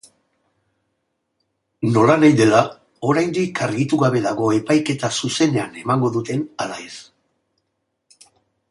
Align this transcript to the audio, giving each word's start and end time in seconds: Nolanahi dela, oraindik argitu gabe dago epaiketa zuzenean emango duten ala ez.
Nolanahi 1.97 2.39
dela, 2.39 2.61
oraindik 3.11 3.63
argitu 3.67 4.01
gabe 4.05 4.25
dago 4.25 4.51
epaiketa 4.61 5.15
zuzenean 5.21 5.79
emango 5.85 6.13
duten 6.19 6.45
ala 6.67 6.83
ez. 6.91 6.95